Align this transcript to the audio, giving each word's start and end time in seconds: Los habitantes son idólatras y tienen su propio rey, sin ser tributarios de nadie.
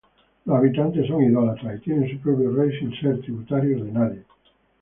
Los 0.45 0.57
habitantes 0.57 1.05
son 1.05 1.21
idólatras 1.23 1.77
y 1.77 1.83
tienen 1.83 2.09
su 2.09 2.17
propio 2.23 2.49
rey, 2.53 2.71
sin 2.79 2.91
ser 2.99 3.21
tributarios 3.21 3.85
de 3.85 3.91
nadie. 3.91 4.23